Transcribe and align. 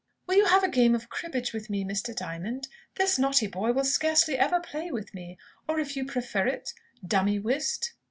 "Will 0.25 0.37
you 0.37 0.45
have 0.45 0.63
a 0.63 0.67
game 0.67 0.95
of 0.95 1.09
cribbage 1.09 1.53
with 1.53 1.69
me, 1.69 1.85
Mr. 1.85 2.15
Diamond? 2.15 2.67
This 2.95 3.19
naughty 3.19 3.45
boy 3.45 3.71
will 3.71 3.83
scarcely 3.85 4.35
ever 4.35 4.59
play 4.59 4.89
with 4.89 5.13
me. 5.13 5.37
Or, 5.67 5.79
if 5.79 5.95
you 5.95 6.05
prefer 6.05 6.47
it, 6.47 6.73
dummy 7.05 7.37
whist 7.37 7.93